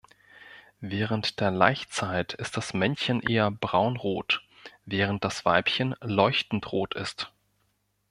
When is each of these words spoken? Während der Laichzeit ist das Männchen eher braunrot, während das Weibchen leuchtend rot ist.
Während 0.79 1.39
der 1.41 1.51
Laichzeit 1.51 2.33
ist 2.33 2.57
das 2.57 2.73
Männchen 2.73 3.21
eher 3.21 3.51
braunrot, 3.51 4.41
während 4.83 5.23
das 5.23 5.45
Weibchen 5.45 5.93
leuchtend 6.01 6.71
rot 6.71 6.95
ist. 6.95 7.31